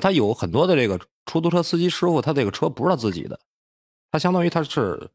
[0.00, 3.38] 他有很多的这个出租车司机师傅，他这个车不是他自己的，
[4.10, 5.10] 他相当于他是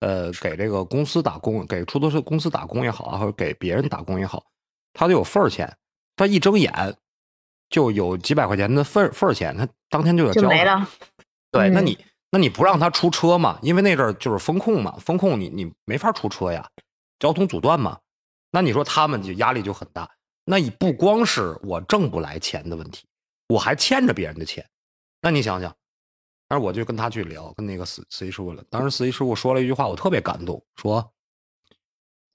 [0.00, 4.44] 呃给这个公司打工，给出租车公司打工也好啊，或者给别人打工也好，
[4.92, 5.76] 他都有份儿钱，
[6.16, 6.96] 他一睁眼。
[7.68, 10.48] 就有几百块钱的份份儿钱，他当天就要交。
[10.48, 10.88] 没了。
[11.50, 11.98] 对，那你
[12.30, 13.58] 那你不让他出车嘛？
[13.60, 16.64] 因为那阵儿就是风控嘛，风控你你没法出车呀，
[17.18, 17.98] 交通阻断嘛。
[18.52, 20.08] 那你说他们就压力就很大。
[20.44, 23.04] 那你不光是我挣不来钱的问题，
[23.48, 24.64] 我还欠着别人的钱。
[25.20, 25.74] 那你想想，
[26.48, 28.62] 但是我就跟他去聊，跟那个司司机师傅了。
[28.70, 31.12] 当时司机师傅说了一句话，我特别感动，说：“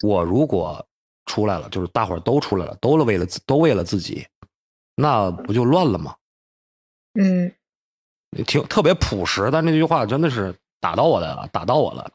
[0.04, 0.86] 我如果
[1.26, 4.28] 出来了，就是大伙儿都出来了，都了为了都为了自己。”
[4.95, 6.15] 那不就乱了吗？
[7.13, 7.52] 嗯，
[8.45, 12.12] 挺特别朴实，但那句话真的是打到我来了，打到我了。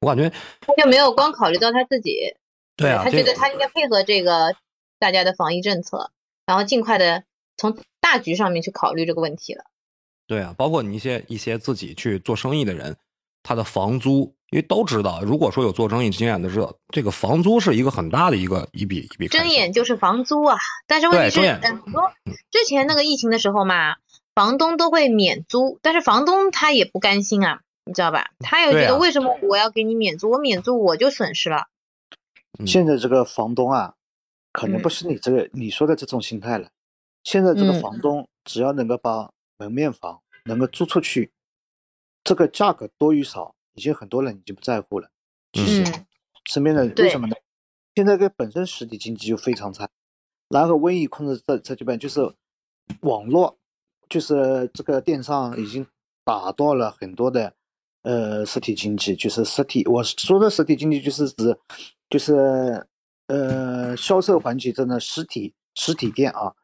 [0.00, 0.28] 我感觉
[0.60, 2.34] 他就没有光考虑到他自己，
[2.76, 4.56] 对啊，他觉得他应该配合这个
[4.98, 6.10] 大家的防疫政策，
[6.46, 7.24] 然后尽快的
[7.56, 9.64] 从大局上面去考虑这个问题了。
[10.26, 12.96] 对啊，包括你一些一些自己去做生意的人，
[13.42, 14.34] 他的房租。
[14.50, 19.26] 因为都知道，如果说有做生意经验的，知道这个房租是一个很大的一个一笔一笔。
[19.26, 20.56] 睁眼就是房租啊！
[20.86, 22.12] 但是问题是，很多
[22.52, 23.96] 之前那个疫情的时候嘛，
[24.32, 28.30] 房东都会免租，但是房东他也不甘心啊，你知道吧？
[28.38, 30.30] 他又觉得为什么我要给你免租？
[30.30, 31.66] 我免租我就损失了。
[32.64, 33.94] 现在这个房东啊，
[34.52, 36.68] 可能不是你这个你说的这种心态了。
[37.24, 41.32] 现在这个房东只要能够把门面房能够租出去，
[42.22, 43.54] 这个价格多与少。
[43.76, 45.10] 已经很多人已经不在乎了。
[45.52, 45.84] 其实
[46.44, 47.34] 身边的为什么呢？
[47.96, 49.90] 现在这本身实体经济就非常差，
[50.48, 52.20] 然后瘟疫控制在在这几边就是
[53.00, 53.58] 网络，
[54.08, 55.84] 就是这个电商已经
[56.22, 57.52] 打断了很多的
[58.02, 59.84] 呃实体经济，就是实体。
[59.88, 61.58] 我说的实体经济就是指
[62.08, 62.86] 就是
[63.26, 66.54] 呃销售环节中的实体实体店啊。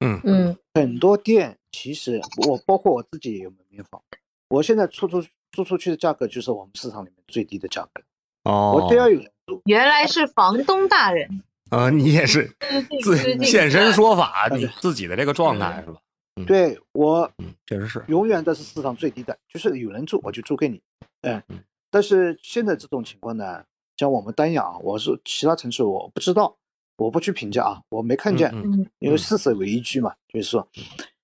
[0.00, 0.20] 嗯。
[0.24, 4.02] 嗯，很多店其实我包括我自己也有门面房，
[4.48, 5.24] 我现在出租。
[5.50, 8.02] 租出去的价格就是我们市场里面最低的价格。
[8.44, 9.60] 哦，我都要有人租。
[9.64, 11.42] 原来是房东大人。
[11.70, 12.54] 啊，你也是
[13.02, 15.98] 自现身说法，你自己的这个状态是吧？
[16.46, 20.82] 对我，嗯，确实是，永远都是市场最低的，就是有人住我就租给你，
[21.22, 21.42] 嗯，
[21.90, 23.64] 但是现在这种情况呢，
[23.96, 26.57] 像我们丹阳，我是其他城市我不知道，
[26.98, 28.52] 我不去评价啊，我没看见，
[28.98, 30.68] 因为事实为依据嘛，就是说，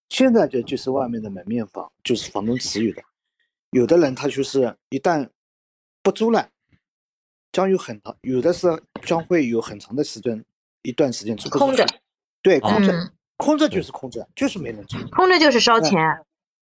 [0.08, 3.02] 现在这就是外面的门面房，就是房东持有的。
[3.70, 5.28] 有的人他就是一旦
[6.00, 6.48] 不租了，
[7.50, 8.68] 将有很长，有的是
[9.02, 10.44] 将会有很长的时间，
[10.82, 11.84] 一段时间租空着。
[12.40, 14.96] 对，空着，空着就是空着，就是没人租。
[15.08, 15.98] 空着就是烧钱。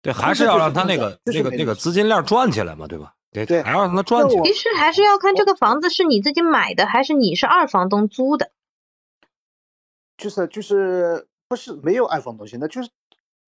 [0.01, 3.13] 对，还是要让他那个那个那个资金链转起来嘛，对吧？
[3.31, 4.45] 对对还要让他赚钱那我。
[4.45, 8.51] 其实还是要看这个房子是你自己买的，还是你是二房东租的。
[10.17, 12.89] 就是就是不是没有二房东，现在就是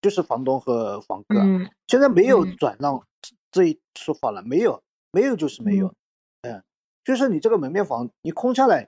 [0.02, 3.04] 就是房东和房客，嗯现在没有嗯转让
[3.52, 5.94] 这一说法了，没有没有就是没有，
[6.44, 6.64] 嗯，
[7.04, 8.88] 就是你这个门面房你空下来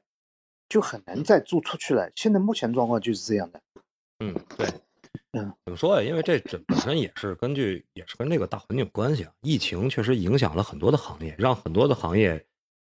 [0.69, 2.11] 就很难再租出去了。
[2.15, 3.61] 现在目前状况就是这样的，
[4.19, 4.67] 嗯，对，
[5.31, 6.07] 嗯，怎么说呀？
[6.07, 9.31] 因为这这本身也是根据也是跟这个大环境有关系啊。
[9.41, 12.45] 疫情确实影响了很多的行业，让很多的行业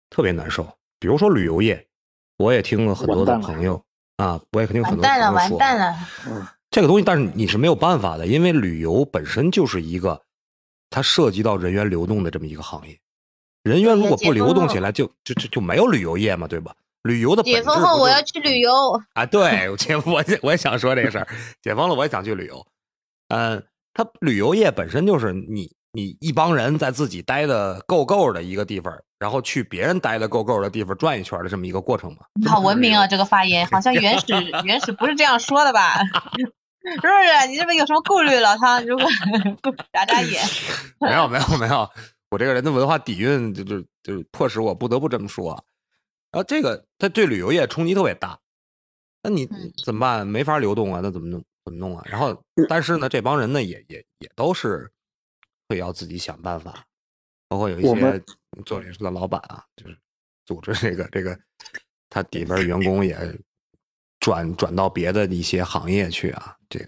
[0.09, 0.67] 特别难受。
[0.99, 1.87] 比如说旅游业，
[2.37, 3.83] 我也听了很多的朋友
[4.21, 5.95] 啊，我也肯定有很多完蛋了，完蛋了！
[6.27, 10.21] 嗯，这个东西，但是你是没有办法的，因为旅游本身就是一个
[10.89, 12.97] 它涉及到人员流动的这么一个行业。
[13.63, 16.75] 人员如果不流动起来，就就就就没有旅游业嘛，对吧？
[17.03, 21.27] 旅游的解封后我要去旅游，啊，对，我解 我也我也想说这个事儿，
[21.63, 22.63] 解封了我也想去旅游。
[23.29, 32.19] 嗯，它旅游业本身就是你你一帮人在自己待的够够的一个地方，然后去别人待的够够的地方转一圈的这么一个过程嘛。
[32.47, 34.27] 好文明啊，这个发言好像原始
[34.63, 35.99] 原始不是这样说的吧？
[36.83, 37.47] 是不是？
[37.49, 38.83] 你是不是有什么顾虑，老汤？
[38.85, 39.07] 如果
[39.93, 40.43] 眨眨眼，
[40.99, 41.87] 没有没有没有，
[42.29, 45.63] 我这个人的文化底蕴就就就迫使我不得不这么说。
[46.31, 48.39] 然后这个它对旅游业冲击特别大，
[49.21, 50.25] 那你嗯怎么办？
[50.25, 51.43] 没法流动啊，那怎么弄？
[51.63, 52.03] 怎么弄啊？
[52.09, 54.89] 然后，但是呢，这帮人呢也也也都是
[55.71, 56.85] 会要自己想办法，
[57.47, 58.21] 包括有一些
[58.65, 59.97] 做零售的老板啊，就是
[60.45, 61.39] 组织这个这个，
[62.09, 63.17] 他底边员工也
[64.19, 66.85] 转转到别的一些行业去啊，这个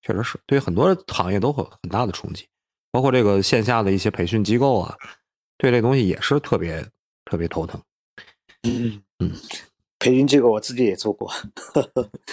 [0.00, 2.48] 确实是对很多行业都会有很大的冲击。
[2.90, 4.96] 包括这个线下的一些培训机构啊，
[5.58, 6.82] 对这东西也是特别
[7.26, 7.78] 特别头疼。
[8.62, 9.30] 嗯嗯，
[9.98, 11.30] 培训机构我自己也做过，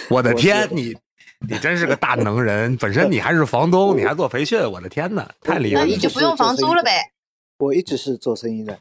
[0.08, 0.96] 我 我的天，你
[1.48, 2.76] 你真是个大能人！
[2.76, 5.96] 本身你还是房东，你还做培训，我的天哪，太厉害了那你！
[5.96, 7.12] 就不用房租了呗？
[7.58, 8.78] 我一直是做生意的，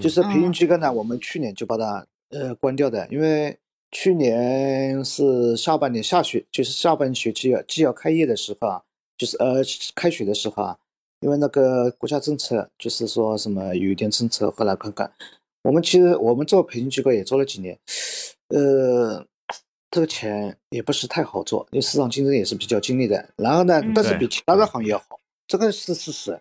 [0.00, 3.56] 就是培训机构呢，我们去年就把它呃关掉的，因为
[3.90, 8.82] 去年是下半年下学，就是下半学期要既要开业的时候啊，
[9.16, 9.62] 就是呃
[9.94, 10.76] 开学的时候啊，
[11.20, 15.10] 因为那个国家政策就是说什么有一点政策，后来看看，
[15.62, 17.78] 我们其实我们做培训机构也做了几年，
[18.48, 19.24] 呃，
[19.90, 23.32] 这个钱也不是太好做，因为市场竞争也是比较激烈的。
[23.36, 26.40] 然后呢嗯，但是比其他的行业要好，这个是事实，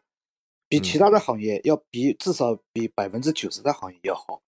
[0.67, 4.41] 比其他的行业要比至少比百分之九十的行业要好。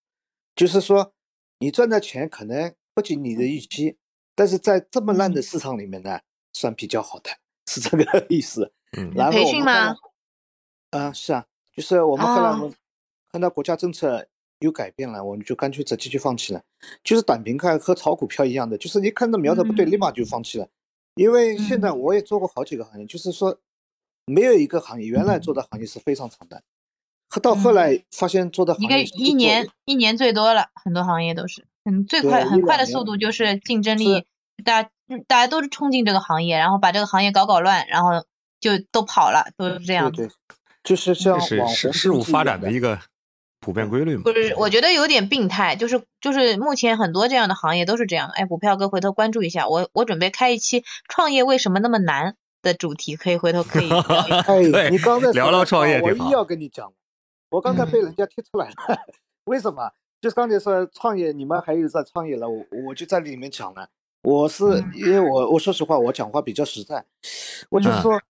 [0.55, 1.13] 就是说，
[1.59, 3.95] 你赚的钱可能不及你的预期，
[4.35, 6.19] 但是在这么烂的市场里面呢，
[6.51, 7.29] 算比较好的，
[7.67, 8.71] 是这个 意思。
[8.97, 9.95] 嗯然后培训吗？
[10.89, 12.75] 啊，是啊，就是我们后来哦我们
[13.31, 14.27] 看到国家政策
[14.59, 16.61] 有改变了，我们就干脆直接就放弃了。
[17.03, 20.67] 就是短平快和炒股票一样的，就是你看到苗头不对，嗯立马就放弃了。
[21.15, 23.57] 因为现在嗯我也做过好几个行业，就是说
[24.25, 26.61] 没有一个行业原来做的行业是非常长的，
[27.29, 34.25] 和到后来发现做的行业一个业一年一年最多了，很多行业都是，嗯，最快很快的速度就是竞争力，
[34.63, 34.89] 大家
[35.27, 38.25] 大家都是冲进这个行业，然后把这个行业搞搞乱，然后
[38.59, 40.11] 就都跑了，都是这样的。
[40.11, 40.31] 对对，
[40.83, 42.99] 就是像这是网红事事物发展的一个
[43.59, 44.31] 普遍规律嘛不。
[44.31, 48.33] 是，我觉得有点病态，就是就是目前很多这样的行业都是这样的。
[48.35, 54.41] 哎，股票哥回头关注一下，我我准备开一期创业为什么那么难的主题，可以回头可以聊一下。
[54.79, 56.91] 哎，你刚才聊聊创业挺好一要跟你讲，
[57.49, 58.75] 我刚才被人家踢出来了，
[59.45, 59.91] 为什么？
[60.21, 63.87] 就是刚才说创业，你们还有在创业了，我我就在里面讲了。
[64.21, 67.05] 我是嗯因为我我说实话，我讲话比较实在，
[67.69, 68.21] 我就是嗯说，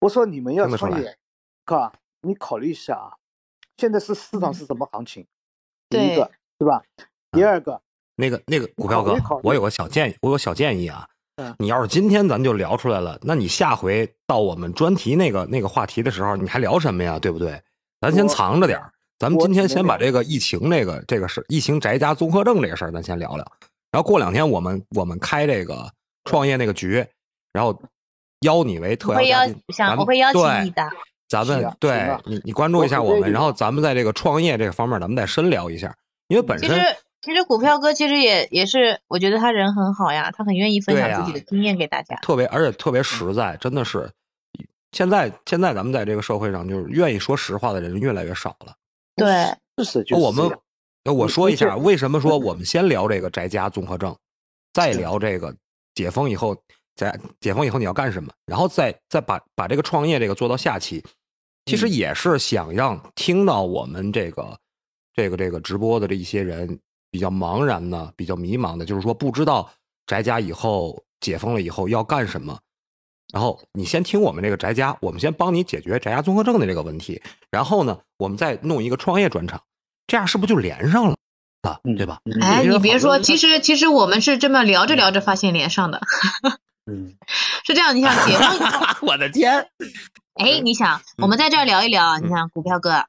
[0.00, 1.16] 我说你们要创业，
[1.64, 3.12] 哥，你考虑一下啊，
[3.78, 5.24] 现在是市场是什么行情？
[5.88, 6.82] 第一个对吧？
[7.32, 7.80] 第二个，
[8.16, 11.08] 那个那个股票哥我有个小建议，我有个小建议啊。
[11.40, 17.16] 嗯你要是今天咱就聊出来了，那你下回到我们专题那个那个话题的时候，你还聊什么呀？
[17.16, 17.62] 对不对？
[18.00, 23.52] 咱先藏着点儿，咱们今天先把这个疫情这个这个事，疫情宅家综合症这个事儿，咱先聊聊。
[23.92, 25.88] 然后过两天我们我们开这个
[26.24, 27.06] 创业那个局，
[27.52, 27.80] 然后
[28.40, 30.90] 邀你为特邀邀嘉宾，我会邀请对你的。
[31.28, 35.94] 咱们对啊你你关注一下我们，然后咱们在这个创业这个方面，咱们再深聊一下，
[36.28, 42.16] 因为本其实身其实股票哥其实也也是，我觉得他人很好呀，他很愿意分享自己的经验给大家。
[42.16, 44.08] 特别而且特别实在，真的是。
[44.92, 48.72] 现在现在咱们在这个社会上，就是愿意说实话的人越来越少了。
[49.14, 49.46] 对，
[50.16, 50.50] 我们
[51.04, 54.16] 我说一下，为什么说我们先聊这个宅家综合症，
[54.72, 55.54] 再聊这个
[55.94, 56.56] 解封以后，
[56.96, 61.04] 在解封以后你要干什么，然后再再把把这个创业这个做到下期，
[61.68, 64.58] 其实嗯也是想让听到我们这个
[65.14, 66.78] 这个这个直播的这一些人
[67.10, 69.70] 比较茫然呢、比较迷茫的，就是说不知道
[70.06, 72.58] 宅家以后解封了以后要干什么。
[73.30, 79.60] 然后你先听我们这个宅家，我们先帮你解决宅家综合症的这个问题，然后呢，我们再弄一个创业专场，
[80.06, 81.16] 这样是不是就连上了
[81.60, 81.78] 啊？
[81.96, 82.20] 对吧？
[82.40, 86.00] 哎，你别说，其实其实我们是这么聊着聊着发现连上的。
[86.88, 87.14] 嗯，
[87.66, 88.48] 是这样，你想解封？
[89.08, 89.68] 我的天！
[90.34, 93.04] 哎，你想，我们在这儿聊一聊，你想股票哥，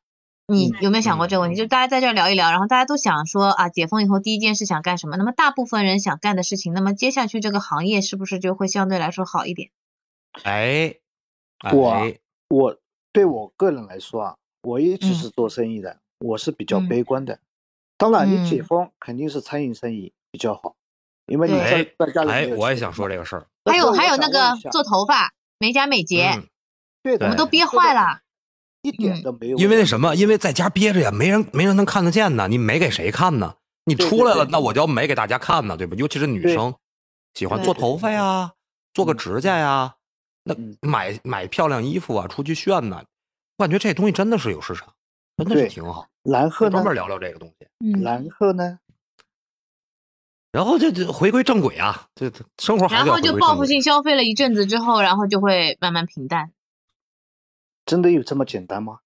[0.47, 1.55] 你有没有想过这个问题？
[1.55, 5.15] 就大家在这儿聊一聊，然后大家都想说啊，解封以后第一件事想干什么？
[5.15, 9.69] 那么大部分人想干的事情，那么接下去这个行业是不是就会相对来说好一点？
[10.43, 10.95] 哎，
[11.71, 12.11] 我
[12.49, 12.77] 我
[13.13, 17.39] 对我个人来说啊，我一直是做生意的，我是比较悲观的。
[17.97, 20.75] 当然，你解封肯定是餐饮生意比较好，
[21.29, 22.31] 因为你在在家里。
[22.31, 23.45] 哎，我也想说这个事儿。
[23.65, 26.41] 还有还有那个做头发美甲美睫，
[27.03, 28.19] 对的，我们都憋坏了，
[28.81, 29.57] 一点都没有。
[29.57, 32.47] 因为那什么，因为在家憋着呀，没人没人能看得见呢。
[32.47, 33.55] 你美给谁看呢？
[33.85, 35.95] 你出来了，那我就要美给大家看呢，对吧？
[35.97, 36.73] 尤其是女生，
[37.33, 38.51] 喜欢做头发呀，
[38.93, 39.95] 做个指甲呀。
[40.43, 43.03] 那买买漂亮衣服啊，出去炫呢，
[43.57, 44.87] 我感觉这东西真的是有市场，
[45.37, 46.07] 真的是挺好。
[46.23, 47.93] 蓝鹤专门聊聊这个东西。
[48.01, 48.79] 蓝鹤呢？
[50.51, 56.51] 然后就就回归正轨啊，这生活还然后就报复性消费了一阵子之后，然后就会慢慢平淡。
[57.85, 58.99] 真的有这么简单吗？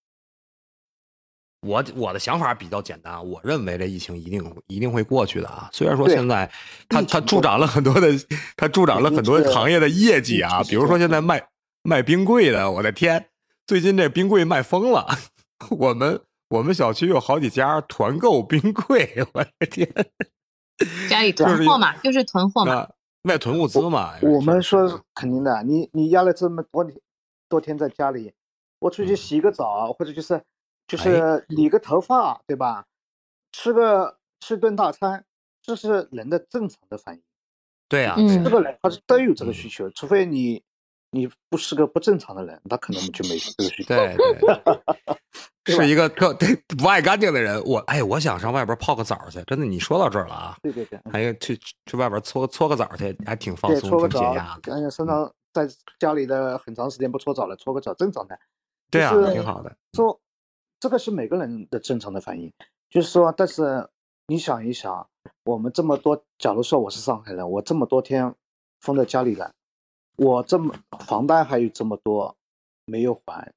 [1.65, 5.69] 我我的想法比较简单，我认为这疫情一定一定会过去的啊。
[5.71, 6.51] 虽然说现在
[6.89, 8.09] 它它助长了很多的，
[8.57, 10.61] 它助长了很多行业的业绩啊。
[10.63, 11.41] 比如说现在卖
[11.83, 13.29] 卖冰柜的，我的天，
[13.65, 15.07] 最近这冰柜卖疯了。
[15.71, 16.19] 我们
[16.49, 19.89] 我们小区有好几家团购冰柜，我的天，
[21.09, 22.89] 家里囤货嘛，就是囤货嘛，
[23.21, 24.13] 卖囤物资嘛。
[24.21, 26.99] 我们说肯定的，你你压了这么多天
[27.49, 28.33] 多天在家里，
[28.79, 30.41] 我出去洗个澡或者就是。
[30.85, 32.85] 就是理个头发，对吧？
[33.53, 35.23] 吃个吃顿大餐，
[35.61, 37.21] 这是人的正常的反应。
[37.87, 40.61] 对啊，这个人他是都有这个需求，除非你
[41.11, 43.95] 你不是个不正常的人，他可能就没这个需求。
[43.95, 44.61] 对对，
[45.65, 46.33] 是一个特
[46.77, 47.61] 不爱干净的人。
[47.63, 49.65] 我哎，我想上外边泡个澡去，真的。
[49.65, 50.57] 你说到这儿了啊？
[50.61, 54.75] 对对对，还有去去外边搓搓个澡去，还挺放松、挺解压的。
[54.75, 55.67] 哎身上在
[55.99, 58.37] 家里的很长时间不搓澡了，搓个澡正常的。
[58.91, 59.75] 对啊，挺好的。
[59.93, 60.19] 说。
[60.79, 62.51] 这个是每个人的正常的反应，
[62.89, 63.87] 就是说，但是
[64.27, 65.07] 你想一想，
[65.45, 68.35] 我们这么多，假如说我是上海人，我这么多天
[68.81, 69.49] 封在家里了，
[70.17, 70.75] 我这么
[71.07, 72.35] 房贷还有这么多
[72.83, 73.49] 没有还，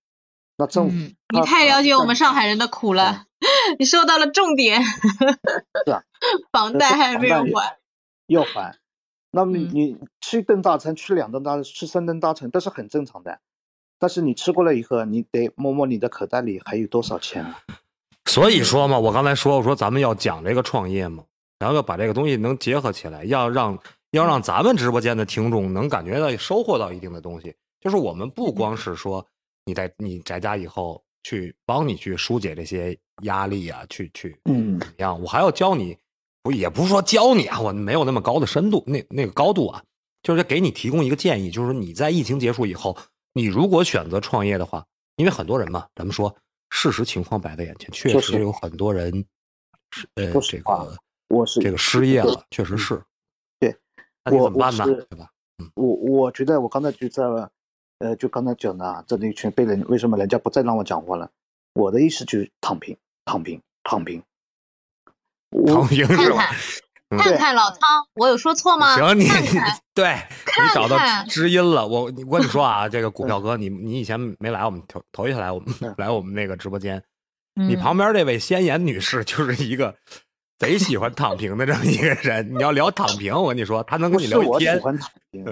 [0.59, 3.25] 那政府你太了解我们上海人的苦了，
[3.79, 4.83] 你说到了重点，
[5.85, 6.03] 是啊，
[6.51, 7.79] 房贷还没有还，
[8.27, 8.77] 要还，
[9.31, 13.41] 那么你吃一顿大餐，吃两顿大餐，吃三顿大餐，都是很正常的。
[13.99, 17.43] 但是你吃过了以后，你得摸摸你的口袋里还有多少钱。
[17.43, 17.61] 啊
[18.29, 21.23] 所以说嘛，我刚才说，我说咱们要讲这个创业嘛，
[21.61, 23.79] 然后要把这个东西能结合起来，要让
[24.11, 27.55] 要让咱们直播间的听众能感觉到收获到一定的东西。
[27.81, 29.27] 就是我们不光是说
[29.67, 35.95] 你在你宅家以后去帮你去疏解这些压力啊，去去嗯怎么样，我还要教你，
[36.43, 39.83] 不也不是说教你啊，我没有那么高的深度，那那个高度啊，
[40.23, 42.97] 就是给你提供一个建议，就是说你在疫情结束以后。
[43.33, 44.83] 你如果选择创业的话，
[45.17, 46.35] 因为很多人嘛，咱们说
[46.71, 49.13] 事实情况摆在眼前，确实有很多人
[49.91, 50.97] 是呃这个
[51.29, 52.99] 我是这个失业了，确实是。
[53.61, 53.77] 对，
[54.25, 54.87] 那你怎么办呢？
[54.87, 55.29] 对吧？
[55.59, 57.25] 嗯，我我觉得我刚才就在
[57.99, 61.31] 呃，就刚才讲的这里全被人为什么人家不再让我讲话了？
[61.75, 64.23] 我的意思就是躺平，躺平，躺平，
[65.67, 66.51] 躺平是吧？
[67.11, 67.81] 看看老汤，
[68.15, 68.97] 我有说错吗？
[68.97, 69.25] 行，你
[69.95, 71.87] 对你找到知音了。
[71.87, 77.03] 我我跟你说啊， 这个股票哥，你你以前没来我们头头一次来我们来我们那个直播间，
[77.55, 79.95] 你旁边这位鲜颜女士就是一个
[80.59, 82.53] 贼喜欢躺平的这么一个人。
[82.53, 84.75] 你要聊躺平，我跟你说，她能跟你聊一天。
[84.77, 85.45] 喜欢躺平，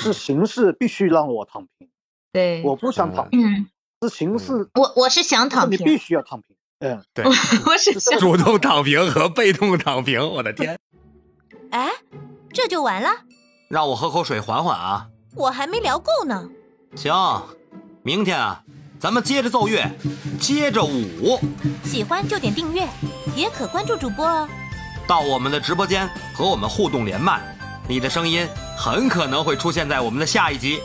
[0.00, 1.88] 是形势必须让我躺平。
[2.32, 3.68] 对，我不想躺平，
[4.02, 4.68] 是形势。
[4.74, 6.56] 我我是想躺平，你必须要躺平。
[6.80, 10.78] 嗯，对，我是主动躺平和被动躺平，我的天！
[11.70, 11.90] 哎，
[12.52, 13.10] 这就完了？
[13.68, 15.08] 让我喝口水缓缓啊！
[15.34, 16.48] 我还没聊够呢。
[16.94, 17.12] 行，
[18.02, 18.62] 明天啊，
[18.98, 19.84] 咱们接着奏乐，
[20.40, 21.38] 接着舞。
[21.84, 22.88] 喜欢就点订阅，
[23.36, 24.48] 也可关注主播哦。
[25.06, 27.57] 到我们的直播间和我们互动连麦，
[27.88, 30.78] 你的声音很可能会出现在我们的下一集。